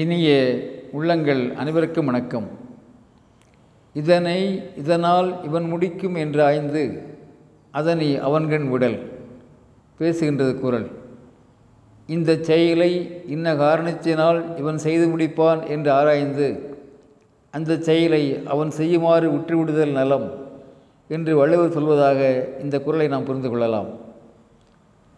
இனிய 0.00 0.28
உள்ளங்கள் 0.92 1.40
அனைவருக்கும் 1.60 2.06
வணக்கம். 2.06 2.46
இதனை 3.94 4.38
இதனால் 4.76 5.28
இவன் 5.44 5.66
முடிக்கும் 5.72 6.14
என்று 6.14 6.40
ஆய்ந்து 6.44 6.84
அதனை 7.70 8.08
அவன்கண் 8.28 8.68
விடல் 8.70 8.96
பேசுகின்றது 9.98 10.54
குரல். 10.60 10.88
இந்த 12.06 12.38
செயலை 12.48 12.90
இன்ன 13.26 13.54
காரணத்தினால் 13.56 14.40
இவன் 14.56 14.78
செய்து 14.78 15.06
முடிப்பான் 15.06 15.66
என்று 15.74 15.90
ஆராய்ந்து 15.90 16.48
அந்த 17.50 17.80
செயலை 17.88 18.24
அவன் 18.44 18.70
செய்யுமாறு 18.70 19.28
விட்டுவிடுதல் 19.30 19.96
நலம் 20.00 20.28
என்று 21.08 21.34
வள்ளுவர் 21.36 21.76
சொல்வதாக 21.76 22.20
இந்த 22.60 22.78
குரலை 22.80 23.08
நாம் 23.08 23.24
புரிந்து 23.24 23.50
கொள்ளலாம். 23.50 23.90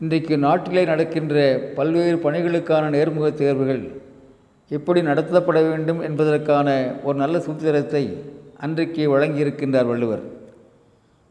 இன்றைக்கு 0.01 0.39
நாட்டிலே 0.39 0.85
நடக்கின்ற 0.85 1.37
பல்வேறு 1.75 2.19
பணிகளுக்கான 2.27 2.91
நேர்முக 2.97 3.31
தேர்வுகள் 3.35 3.85
எப்படி 4.69 5.01
நடத்தப்பட 5.03 5.69
வேண்டும் 5.69 6.01
என்பதற்கான 6.01 6.95
ஒரு 7.03 7.19
நல்ல 7.19 7.39
சூத்திரத்தை 7.39 8.19
அன்றைக்கு 8.59 9.19
வழங்கியிருக்கின்றார் 9.19 9.87
வள்ளுவர். 9.87 10.23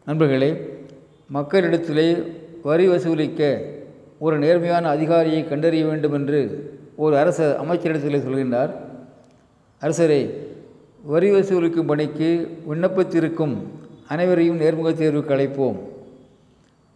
நண்பர்களே 0.05 0.49
மக்களிடத்திலே 1.33 2.23
வரி 2.63 2.87
வசூலிக்க 2.87 3.61
ஒரு 4.19 4.37
நேர்மையான 4.37 4.89
அதிகாரியை 4.89 5.47
கண்டறிய 5.47 5.85
வேண்டும் 5.85 6.13
என்று 6.13 6.39
ஒரு 6.95 7.17
அரச 7.17 7.57
அமைச்சரிடத்திலே 7.63 8.19
சொல்கின்றார். 8.27 8.71
அரசரே 9.81 10.29
வரி 11.03 11.31
வசூலிக்கும் 11.31 11.87
பணிக்கு 11.87 12.57
விண்ணப்பத்திற்கும் 12.69 13.55
அனைவரையும் 14.07 14.59
நேர்முக 14.59 14.91
தேர்வுக்கு 14.91 15.35
அழைப்போம். 15.35 15.79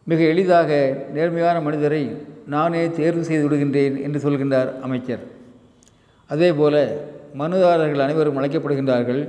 மிக 0.03 0.23
எளிதாக 0.23 0.97
நேர்மையான 1.13 1.61
மனிதரை 1.61 2.11
நானே 2.47 2.91
தேர்வு 2.91 3.23
செய்து 3.23 3.49
விடுகின்றேன் 3.49 4.02
என்று 4.03 4.19
சொல்கின்றார் 4.19 4.80
அமைச்சர். 4.80 5.35
அதேபோல 6.31 6.76
மனுதாரர்கள் 7.41 8.05
அனைவரும் 8.05 8.38
அழைக்கப்படுகின்றார்கள். 8.40 9.22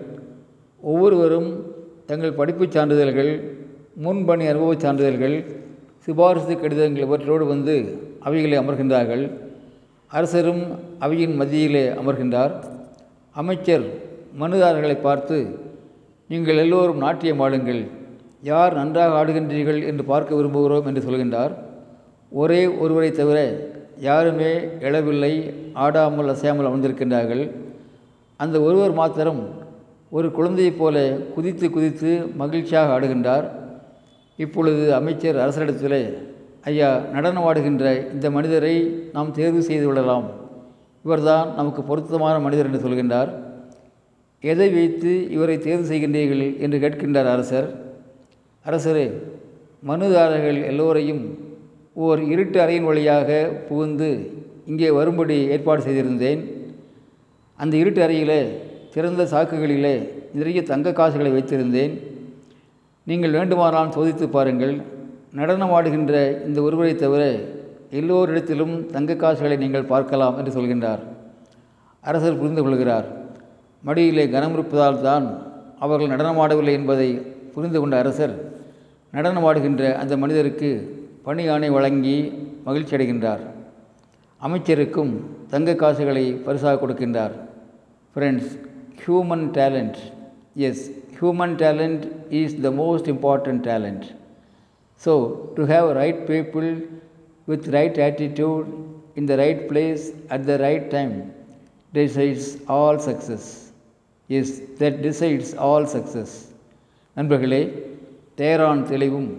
ஒவ்வொருவரும் 0.83 1.51
தங்கள் 2.11 2.39
படிப்புச் 2.41 2.75
சான்றிதழ்கள் 2.77 3.33
முன்பணி 4.05 4.45
அனுபவச் 4.53 4.85
சான்றிதழ்கள் 4.85 5.37
சிபாரிசு 6.05 6.55
கடிதங்கள் 6.61 7.05
இவற்றோடு 7.07 7.47
வந்து 7.47 7.75
அவைகளை 8.27 8.57
அமர்கின்றார்கள். 8.59 9.25
அரசரும் 10.11 10.63
அவையின் 10.99 11.35
மத்தியிலே 11.35 11.85
அமர்கின்றார். 12.01 12.53
அமைச்சர் 13.41 13.87
மனுதாரர்களை 14.41 14.97
பார்த்து 15.01 15.39
நீங்கள் 16.33 16.61
எல்லோரும் 16.65 17.03
நாட்டியம் 17.05 17.41
ஆடுங்கள் 17.41 17.83
யார் 18.43 18.75
நன்றாக 18.75 19.17
ஆடுகின்றீர்கள் 19.21 19.81
என்று 19.91 20.05
பார்க்க 20.05 20.39
விரும்புகிறோம் 20.39 20.87
என்று 20.87 21.03
சொல்கின்றார். 21.09 21.53
ஒரே 22.33 22.61
ஒருவரை 22.83 23.11
தவிர 23.13 23.39
யாருமே 24.01 24.55
எழவில்லை 24.57 25.53
ஆடாமல் 25.73 26.29
அசையாமல் 26.29 26.67
அமர்ந்திருக்கின்றார்கள். 26.67 27.51
அந்த 28.37 28.61
ஒருவர் 28.61 28.93
மாத்திரம் 28.93 29.49
ஒரு 30.11 30.31
குழந்தையைப் 30.31 30.79
போல 30.79 31.11
குதித்து 31.11 31.71
குதித்து 31.71 32.27
மகிழ்ச்சியாக 32.37 33.01
ஆடுகின்றார். 33.01 33.51
இப்பொழுது 34.37 34.95
அமைச்சர் 34.95 35.37
அரசரிடத்தில் 35.37 36.19
ஐயா 36.63 36.99
நடனம் 37.13 37.45
ஆடுகின்ற 37.45 38.13
இந்த 38.13 38.31
மனிதரை 38.31 39.05
நாம் 39.13 39.33
தேர்வு 39.33 39.63
செய்து 39.63 39.87
விடலாம். 39.87 40.25
இவர்தான் 41.05 41.55
நமக்கு 41.55 41.83
பொருத்தமான 41.83 42.39
மனிதர் 42.39 42.67
என்று 42.67 42.89
சொல்கின்றார். 42.89 43.29
எதை 44.41 44.71
வைத்து 44.71 45.31
இவரை 45.31 45.59
தேர்வு 45.59 45.95
செய்கின்றீர்கள்? 45.95 46.59
என்று 46.59 46.79
கேட்கின்றார் 46.79 47.31
அரசர். 47.31 47.97
அரசரே 48.67 49.13
மனுதாரர்கள் 49.87 50.65
எல்லோரையும் 50.65 51.39
ஓர் 52.07 52.21
இருட்டு 52.33 52.59
அறையின் 52.65 52.89
வழியாக 52.89 53.29
புகுந்து 53.69 54.09
இங்கே 54.71 54.89
வரும்படி 54.97 55.37
ஏற்பாடு 55.55 55.81
செய்திருந்தேன். 55.87 56.41
அந்த 57.63 57.75
இருட்டு 57.83 58.01
அறையிலே 58.07 58.41
திறந்த 58.95 59.23
சாக்குகளிலே 59.33 59.95
நிறைய 60.39 60.61
தங்க 60.71 60.93
காசுகளை 60.99 61.31
வைத்திருந்தேன். 61.37 61.95
நீங்கள் 63.07 63.37
வேண்டுமானால் 63.39 63.95
சோதித்து 63.97 64.27
பாருங்கள். 64.37 64.75
நடனமாடுகின்ற 65.41 66.15
இந்த 66.49 66.59
ஒருவரை 66.67 66.93
தவிர 67.05 67.23
எல்லோரிடத்திலும் 68.01 68.75
தங்க 68.95 69.17
காசுகளை 69.23 69.57
நீங்கள் 69.65 69.91
பார்க்கலாம் 69.93 70.39
என்று 70.41 70.53
சொல்கின்றார். 70.59 71.03
அரசர் 72.03 72.39
புரிந்து 72.41 72.65
கொள்கிறார். 72.67 73.09
மடியிலே 73.89 74.27
கனம் 74.35 74.55
இருப்பதால் 74.57 75.01
தான் 75.09 75.27
அவர்கள் 75.85 76.13
நடனமாடவில்லை 76.15 76.77
என்பதை 76.81 77.09
புரிந்து 77.57 77.79
கொண்ட 77.81 77.97
அரசர் 78.03 78.37
நடனமாடுகின்ற 79.17 79.83
அந்த 80.03 80.15
மனிதருக்கு 80.23 80.71
பணி 81.26 81.44
ஆணை 81.50 81.70
வழங்கி 81.70 82.18
மகிழ்ச்சி 82.66 82.96
அடைகின்றார் 82.96 83.44
அமைச்சருக்கும் 84.42 85.14
தங்க 85.52 85.76
காசுகளை 85.76 86.26
பரிசாக 86.46 86.80
கொடுக்கின்றார் 86.80 87.36
friends 88.16 88.52
human 89.04 89.46
talent 89.58 90.00
yes 90.68 90.84
human 91.20 91.56
talent 91.62 92.04
is 92.40 92.56
the 92.66 92.72
most 92.80 93.10
important 93.14 93.64
talent 93.70 94.06
so 95.02 95.14
to 95.56 95.64
have 95.66 95.88
right 96.02 96.22
people 96.28 96.68
with 97.48 97.68
right 97.78 98.00
attitude 98.08 98.68
in 99.16 99.30
the 99.32 99.36
right 99.36 99.64
place 99.72 100.04
at 100.36 100.46
the 100.46 100.56
right 100.66 100.88
time 100.92 101.14
decides 101.94 102.50
all 102.78 103.02
success 103.08 103.50
yes 104.30 104.54
that 104.80 105.00
decides 105.02 105.54
all 105.64 105.90
success 105.96 106.36
நண்பர்களே 107.18 107.64
தேரான் 108.38 108.86
தெளிவும் 108.86 109.32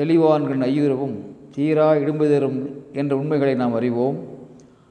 தெளிவான்கள் 0.00 0.60
ஐயுறவும் 0.72 1.16
தீரா 1.54 1.92
இடும்புதரும் 1.92 2.58
என்ற 2.92 3.16
உண்மைகளை 3.16 3.54
நாம் 3.54 3.74
அறிவோம். 3.74 4.16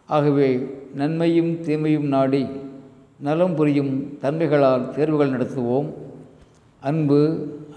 ஆகவே 0.06 0.50
நன்மையும் 0.96 1.62
தீமையும் 1.62 2.08
நாடி 2.08 2.46
நலம் 3.20 3.56
புரியும் 3.56 4.18
தன்மைகளால் 4.22 4.90
தேர்வுகள் 4.90 5.32
நடத்துவோம். 5.32 5.88
அன்பு 6.80 7.22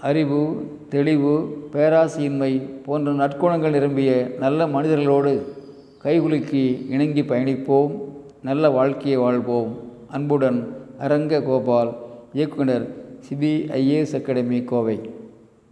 அறிவு 0.01 0.41
தெளிவு 0.89 1.33
பேராசையின்மை 1.71 2.51
போன்ற 2.85 3.11
நற்குணங்கள் 3.11 3.75
நிரம்பிய 3.75 4.35
நல்ல 4.39 4.67
மனிதர்களோடு 4.67 5.33
கைகுலுக்கி 6.03 6.63
இணங்கி 6.89 7.21
பயணிப்போம். 7.21 7.91
நல்ல 8.43 8.69
வாழ்க்கையை 8.69 9.19
வாழ்வோம். 9.19 9.71
அன்புடன் 10.07 10.59
அரங்க 10.99 11.41
கோபால் 11.41 11.91
இயக்குனர் 12.33 12.85
சிபிஐஏஎஸ் 13.25 14.15
அகாடமி 14.15 14.63
கோவை. 14.63 14.97